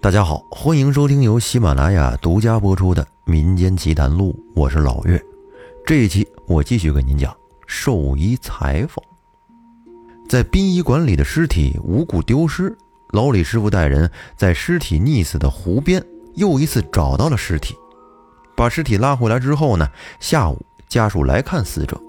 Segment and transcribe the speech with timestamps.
[0.00, 5.22] 大家好，欢迎收听由喜马拉雅独家播出的《民间奇谈录》，我是老岳。
[5.84, 9.04] 这一期我继续跟您讲兽医裁缝。
[10.28, 12.74] 在殡仪馆里的尸体无故丢失，
[13.10, 16.02] 老李师傅带人在尸体溺死的湖边
[16.36, 17.74] 又一次找到了尸体。
[18.56, 19.88] 把尸体拉回来之后呢，
[20.20, 22.00] 下午家属来看死者，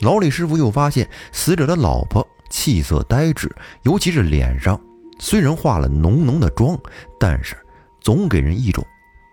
[0.00, 4.80] 老李师傅又发现死者的老婆气色呆滞，尤其是脸上。
[5.18, 6.78] 虽然化了浓浓的妆，
[7.18, 7.56] 但是
[8.00, 8.84] 总给人一种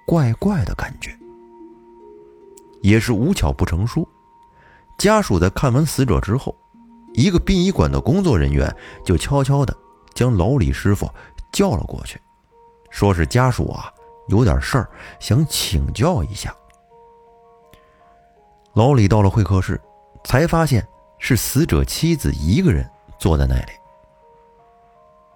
[0.08, 1.16] 怪怪的感觉。
[2.82, 4.08] 也是无巧不成书，
[4.98, 6.56] 家属在看完死者之后，
[7.14, 8.76] 一个殡仪馆的工作人员
[9.06, 9.78] 就悄悄的
[10.16, 11.08] 将老李师傅
[11.52, 12.20] 叫了过去，
[12.90, 13.94] 说是家属啊
[14.30, 16.52] 有点事儿想请教一下。
[18.74, 19.80] 老李到了会客室，
[20.24, 20.84] 才发现
[21.20, 22.90] 是死者妻子一个人
[23.22, 23.72] 坐在那里。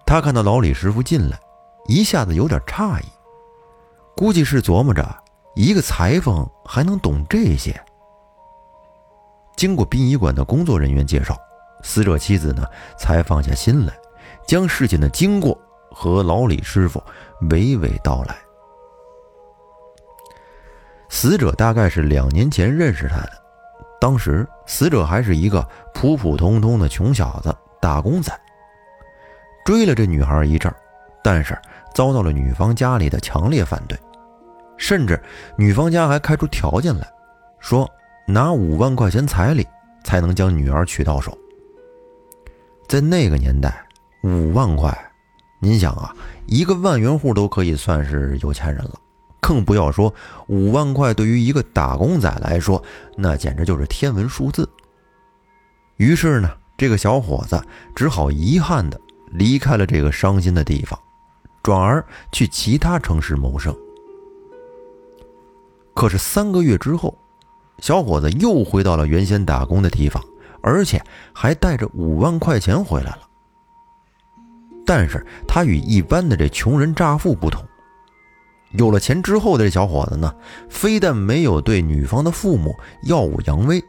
[0.08, 1.39] 他看到老李师傅进来，
[1.86, 3.05] 一下子有点诧异，
[4.17, 5.08] 估计是琢磨着
[5.53, 7.80] 一个裁缝还能懂这些。
[9.55, 11.38] 经过殡仪馆的工作人员介绍，
[11.83, 12.66] 死者妻子呢
[12.97, 13.94] 才放下心来，
[14.47, 15.55] 将事情的经过
[15.92, 17.02] 和老李师傅
[17.44, 18.36] 娓娓道来。
[21.08, 23.31] 死者大概是两年前认识他的，
[24.02, 27.55] 当时死者还是一个普普通通的穷小子，
[27.86, 28.36] 打工仔。
[29.64, 30.73] 追了这女孩一阵，
[31.23, 31.55] 但是
[31.94, 33.95] 遭到了女方家里的强烈反对，
[34.75, 35.22] 甚至
[35.55, 37.08] 女方家还开出条件来，
[37.59, 37.88] 说
[38.25, 39.67] 拿五万块钱彩礼
[40.03, 41.38] 才能将女儿娶到手。
[42.89, 43.86] 在那个年代，
[44.23, 44.92] 五万块，
[45.59, 46.11] 您想啊，
[46.47, 48.95] 一个万元户都可以算是有钱人了，
[49.39, 50.11] 更不要说
[50.47, 52.83] 五万块对于一个打工仔来说，
[53.16, 54.67] 那简直就是天文数字。
[55.97, 57.62] 于是呢，这个小伙子
[57.95, 59.00] 只好遗憾的。
[59.31, 60.98] 离开了这个伤心的地方，
[61.62, 63.76] 转而去其他城市谋生。
[65.94, 67.17] 可是三个月之后，
[67.80, 70.23] 小伙子又回到了原先打工的地方，
[70.61, 73.28] 而且还带着五万块钱回来了。
[74.86, 77.61] 但是他与一般的这穷人乍富不同，
[78.72, 80.33] 有了钱之后的这小伙子呢，
[80.70, 82.73] 非但没有对女方的父母
[83.04, 83.83] 耀武扬威，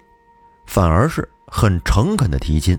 [0.66, 2.77] 反而是很诚恳的提亲。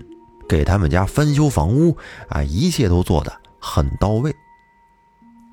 [0.48, 1.94] 给他们家翻修房屋
[2.30, 4.34] 啊，一切都做得很到位。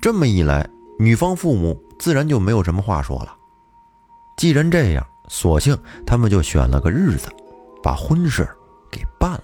[0.00, 0.66] 这么一来，
[0.98, 3.36] 女方父母自然就没有什么话说了。
[4.38, 7.28] 既然这样，索性他们就选了个日子，
[7.82, 8.48] 把婚事
[8.90, 9.42] 给办了。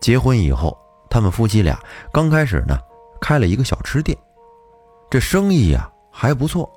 [0.00, 0.76] 结婚以后，
[1.08, 1.80] 他们夫妻俩
[2.12, 2.78] 刚开始呢，
[3.22, 4.16] 开了一个小吃店，
[5.08, 6.70] 这生意呀还不错。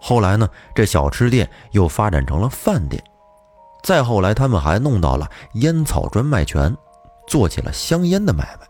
[0.00, 3.00] 后来呢，这小吃店又发展成了饭店。
[3.82, 6.76] 再后来，他们还弄到了烟草专卖权，
[7.26, 8.66] 做起了香烟的买卖。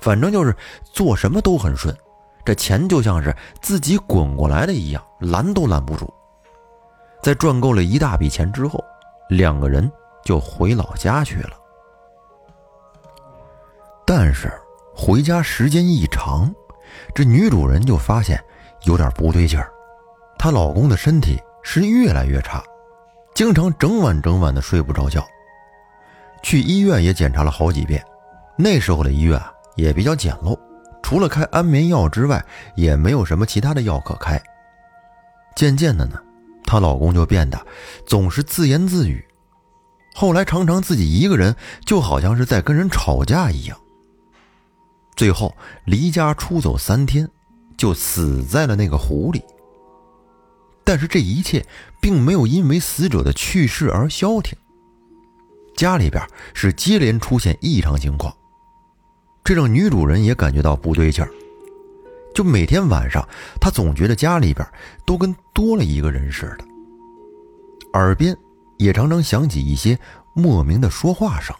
[0.00, 1.96] 反正就是做什么都很顺，
[2.44, 6.12] 这钱就像是自己滚过来的一样，拦都拦不住。
[7.22, 8.82] 在赚够了一大笔钱之后，
[9.28, 9.90] 两个人
[10.24, 11.50] 就回老家去了。
[14.04, 14.52] 但是
[14.94, 16.52] 回家时间一长，
[17.14, 18.42] 这女主人就发现
[18.84, 19.70] 有点不对劲儿，
[20.36, 22.62] 她老公的身体是越来越差。
[23.34, 25.26] 经常整晚整晚的睡不着觉，
[26.42, 28.04] 去医院也检查了好几遍。
[28.56, 29.40] 那时候的医院
[29.76, 30.58] 也比较简陋，
[31.02, 32.44] 除了开安眠药之外，
[32.76, 34.40] 也没有什么其他的药可开。
[35.56, 36.20] 渐渐的呢，
[36.64, 37.58] 她老公就变得
[38.06, 39.24] 总是自言自语，
[40.14, 41.56] 后来常常自己一个人，
[41.86, 43.78] 就好像是在跟人吵架一样。
[45.16, 45.54] 最后
[45.84, 47.28] 离家出走三天，
[47.78, 49.42] 就死在了那个湖里。
[50.84, 51.64] 但是这一切
[52.00, 54.56] 并没有因为死者的去世而消停。
[55.74, 56.22] 家里边
[56.52, 58.34] 是接连出现异常情况，
[59.42, 61.30] 这让女主人也感觉到不对劲儿。
[62.34, 63.26] 就每天晚上，
[63.60, 64.66] 她总觉得家里边
[65.06, 66.64] 都跟多了一个人似的，
[67.94, 68.36] 耳边
[68.78, 69.98] 也常常响起一些
[70.34, 71.54] 莫名的说话声。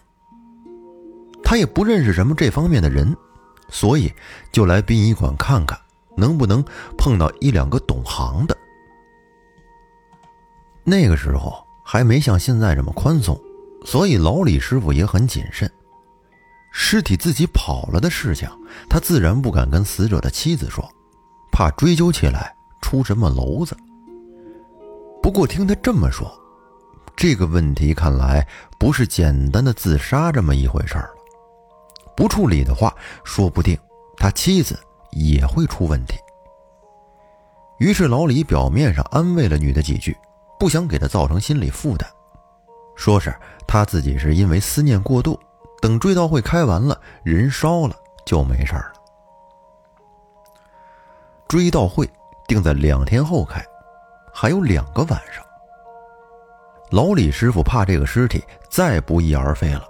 [1.43, 3.15] 她也不认识什么这方面的人，
[3.69, 4.11] 所以
[4.51, 5.79] 就来殡仪馆看看，
[6.15, 6.63] 能不能
[6.97, 8.57] 碰到一两个懂行的。
[10.83, 13.39] 那个时候还没像现在这么宽松，
[13.85, 15.69] 所以老李师傅也很谨慎。
[16.71, 18.49] 尸体自己跑了的事情，
[18.89, 20.83] 他自然不敢跟死者的妻子说，
[21.51, 23.77] 怕追究起来出什么娄子。
[25.21, 26.29] 不过听他这么说，
[27.15, 28.45] 这个问题看来
[28.79, 31.09] 不是简单的自杀这么一回事了。
[32.17, 32.93] 不处理的话，
[33.23, 33.77] 说不定
[34.17, 34.77] 他妻子
[35.11, 36.17] 也会出问题。
[37.77, 40.15] 于是老李表面上安慰了女的几句。
[40.63, 42.07] 不想给他造成心理负担，
[42.95, 43.35] 说是
[43.67, 45.37] 他自己是因为思念过度，
[45.81, 47.93] 等追悼会开完了，人烧了
[48.25, 48.93] 就没事了。
[51.49, 52.09] 追悼会
[52.47, 53.61] 定在两天后开，
[54.33, 55.43] 还有两个晚上。
[56.91, 59.85] 老李师傅怕这个尸体再不翼而飞了，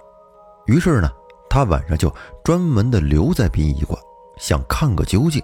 [0.66, 1.08] 于是呢，
[1.48, 2.12] 他晚上就
[2.42, 3.96] 专门的留在殡仪馆，
[4.38, 5.40] 想看个究竟。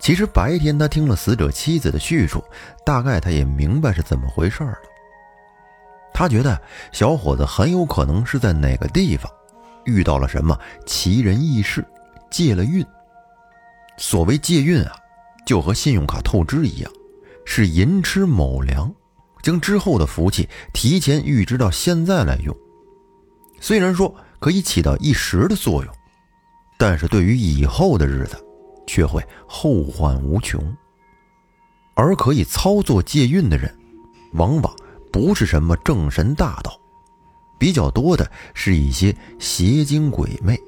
[0.00, 2.42] 其实白天他听了死者妻子的叙述，
[2.84, 4.74] 大概他也明白是怎么回事了。
[6.12, 6.60] 他觉得
[6.90, 9.30] 小伙子很有可能是在哪个地方
[9.84, 11.86] 遇到了什么奇人异事，
[12.30, 12.84] 借了运。
[13.96, 14.96] 所谓借运啊，
[15.46, 16.90] 就和信用卡透支一样，
[17.44, 18.92] 是寅吃卯粮。
[19.42, 22.54] 将之后的福气提前预支到现在来用，
[23.58, 25.94] 虽然说可以起到一时的作用，
[26.78, 28.36] 但是对于以后的日子，
[28.90, 30.60] 却会后患无穷。
[31.94, 33.72] 而可以操作借运的人，
[34.32, 34.74] 往往
[35.12, 36.76] 不是什么正神大道，
[37.56, 40.60] 比较多的是一些邪精鬼魅。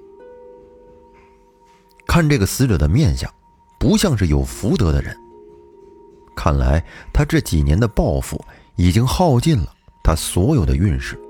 [2.07, 3.29] 看这个死者的面相，
[3.77, 5.17] 不像是有福德的人，
[6.37, 8.41] 看来他这几年的报复。
[8.77, 9.71] 已经耗尽了
[10.03, 11.21] 他所有的运势。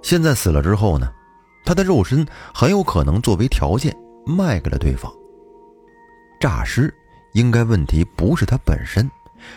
[0.00, 1.12] 现在死了之后呢，
[1.66, 3.94] 他的肉身很有可能作为条件
[4.24, 5.12] 卖给了对方。
[6.40, 6.92] 诈尸
[7.34, 9.08] 应该问题不是他本身，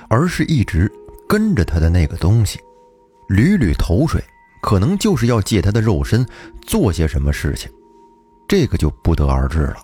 [0.09, 0.91] 而是一直
[1.27, 2.59] 跟着他的那个东西，
[3.29, 4.21] 屡屡投水，
[4.61, 6.27] 可能就是要借他的肉身
[6.61, 7.71] 做些什么事情，
[8.47, 9.77] 这个就不得而知了。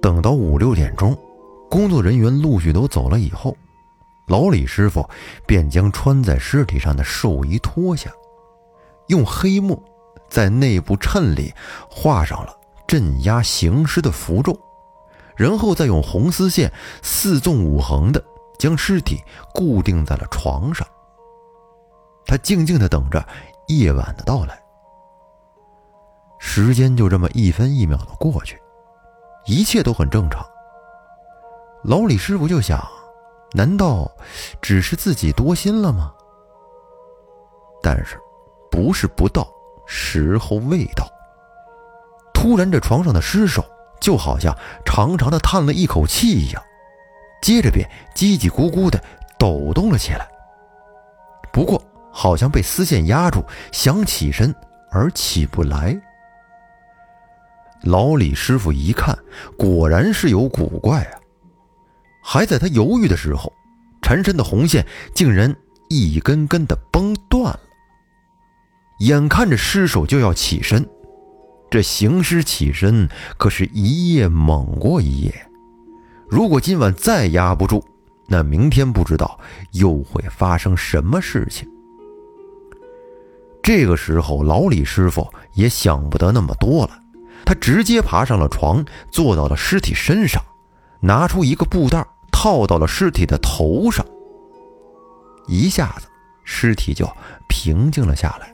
[0.00, 1.16] 等到五六点钟，
[1.68, 3.56] 工作人员陆续都走了以后。
[4.26, 5.08] 老李师傅
[5.46, 8.10] 便将穿在尸体上的寿衣脱下，
[9.08, 9.80] 用黑墨
[10.28, 11.52] 在内部衬里
[11.88, 12.55] 画上了
[12.86, 14.58] 镇压行尸的符咒，
[15.36, 16.72] 然后再用红丝线
[17.02, 18.22] 四纵五横的
[18.58, 19.22] 将尸体
[19.52, 20.86] 固定在了床上。
[22.26, 23.26] 他静静的等着
[23.68, 24.60] 夜晚的到来。
[26.38, 28.60] 时间就这么一分一秒的过去，
[29.46, 30.44] 一切都很正常。
[31.84, 32.86] 老李师傅就想。
[33.52, 34.10] 难道
[34.60, 36.12] 只是自己多心了吗？
[37.80, 38.18] 但是，
[38.70, 39.48] 不是不到，
[39.86, 41.06] 时候未到。
[42.36, 43.64] 突然，这床上的尸首
[43.98, 44.54] 就好像
[44.84, 46.62] 长长的叹了一口气一样，
[47.40, 49.02] 接着便叽叽咕咕的
[49.38, 50.28] 抖动了起来。
[51.50, 53.42] 不过，好像被丝线压住，
[53.72, 54.54] 想起身
[54.92, 55.98] 而起不来。
[57.84, 59.18] 老李师傅一看，
[59.56, 61.18] 果然是有古怪啊。
[62.22, 63.50] 还在他犹豫的时候，
[64.02, 65.52] 缠身的红线竟然
[65.88, 67.60] 一根根的崩断了。
[69.00, 70.86] 眼看着尸首就要起身，
[71.76, 73.06] 这行尸起身
[73.36, 75.46] 可是一夜猛过一夜。
[76.26, 77.84] 如果今晚再压不住，
[78.28, 79.38] 那明天不知道
[79.72, 81.68] 又会发生什么事情。
[83.62, 86.98] 这个时候，老李师傅也想不得那么多了，
[87.44, 90.42] 他直接爬上了床，坐到了尸体身上，
[91.00, 92.02] 拿出一个布袋。
[92.32, 94.02] 套到了尸体的头上，
[95.46, 96.06] 一下子
[96.42, 97.06] 尸体就
[97.50, 98.50] 平静了下来。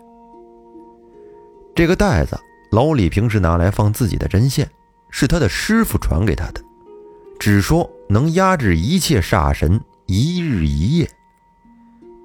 [1.77, 2.37] 这个袋子，
[2.73, 4.69] 老李平时拿来放自己的针线，
[5.11, 6.61] 是他的师傅传给他的，
[7.39, 11.07] 只说能压制一切煞神一日一夜。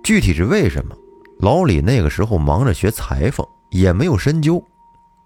[0.03, 0.95] 具体是为什么，
[1.39, 4.63] 老李那个时候忙着学裁缝，也没有深究。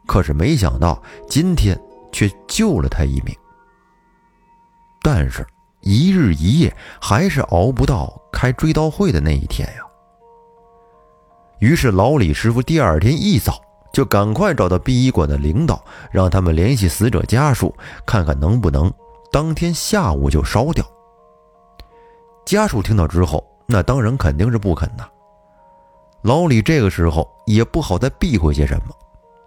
[0.07, 1.79] 可是没想到今天
[2.11, 3.33] 却救了他一命。
[5.01, 5.45] 但是。
[5.83, 9.81] 一日一夜还是熬不到开追悼会的那一天呀。
[11.59, 13.59] 于是老李师傅第二天一早
[13.91, 18.91] 就赶快找到殡仪馆的领导，让他们联系死者家属，看看能不能
[19.31, 20.85] 当天下午就烧掉。
[22.45, 25.07] 家属听到之后，那当然肯定是不肯呐。
[26.23, 28.95] 老李这个时候也不好再避讳些什么，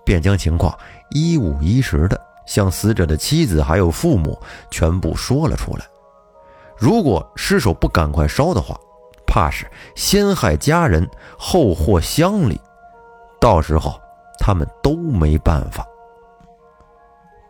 [0.04, 0.76] 便将情况
[1.10, 4.38] 一五一十的向死者的妻子还有父母
[4.70, 5.84] 全部说了出来。
[6.76, 8.78] 如果尸首不赶快烧的话，
[9.26, 11.08] 怕是先害家人
[11.38, 12.60] 后祸乡里，
[13.40, 14.00] 到时候
[14.38, 15.86] 他们都没办法。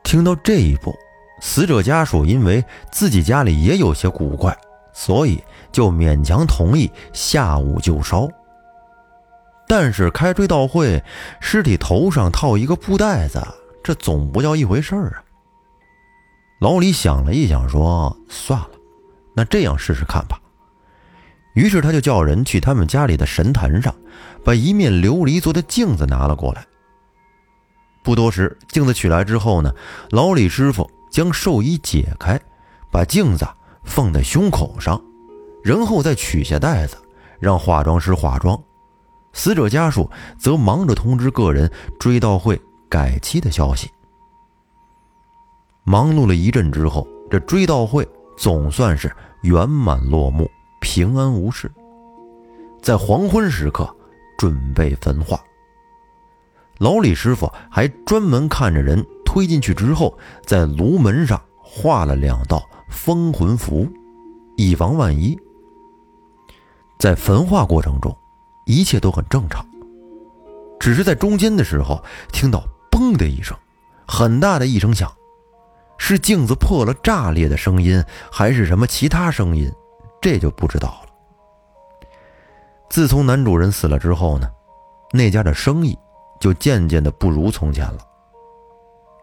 [0.03, 0.95] 听到这一步，
[1.41, 4.57] 死者家属因为自己家里也有些古怪，
[4.93, 8.29] 所以就勉强同意下午就烧。
[9.67, 11.03] 但是开追悼会，
[11.41, 13.43] 尸体头上套一个布袋子，
[13.83, 15.25] 这总不叫一回事儿啊。
[16.61, 18.71] 老李想了一想，说：“算了。”
[19.35, 20.39] 那这样试试看吧。
[21.55, 23.95] 于是他就叫人去他们家里的神坛上，
[24.45, 26.65] 把一面琉璃做的镜子拿了过来。
[28.05, 29.75] 不多时，镜子取来之后呢，
[30.11, 32.39] 老李师傅将寿衣解开，
[32.93, 33.49] 把镜子
[33.83, 35.03] 放在胸口上，
[35.65, 36.99] 然后再取下袋子，
[37.41, 38.63] 让化妆师化妆。
[39.33, 40.09] 死者家属
[40.39, 41.69] 则忙着通知个人
[41.99, 43.91] 追悼会改期的消息。
[45.83, 48.07] 忙碌了一阵之后，这追悼会
[48.37, 49.11] 总算是
[49.43, 50.49] 圆满落幕，
[50.81, 51.73] 平安无事。
[52.83, 53.89] 在黄昏时刻，
[54.37, 55.41] 准备焚化。
[56.79, 63.89] 老李师傅还专门看着人推进去之后，在炉门上画了两道封魂符，
[64.57, 65.39] 以防万一。
[66.99, 68.17] 在焚化过程中，
[68.67, 69.65] 一切都很正常，
[70.81, 72.03] 只是在中间的时候，
[72.33, 73.57] 听到“嘣”的一声，
[74.07, 75.13] 很大的一声响。
[75.97, 79.71] 是镜子破了炸裂的声音，还是什么其他声音？
[80.21, 82.09] 这就不知道了。
[82.91, 84.49] 自从男主人死了之后呢，
[85.13, 85.97] 那家的生意
[86.41, 87.99] 就渐渐的不如从前了。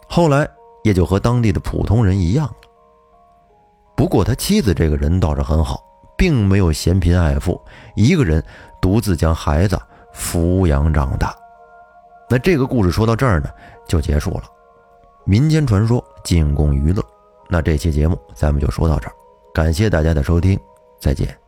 [0.08, 0.48] 后来
[0.84, 2.56] 也就和当地的普通人一样了。
[3.96, 5.84] 不过他妻子这个人倒是很好，
[6.18, 7.62] 并没有嫌贫爱富，
[7.96, 8.44] 一个人
[8.82, 9.80] 独自将孩子
[10.14, 11.36] 抚养长大。
[12.30, 13.50] 那这个故事说到这儿呢，
[13.88, 14.44] 就结束了。
[15.24, 17.04] 民间传说仅供娱乐，
[17.48, 19.14] 那这期节目咱们就说到这儿，
[19.54, 20.60] 感谢大家的收听，
[21.00, 21.41] 再见。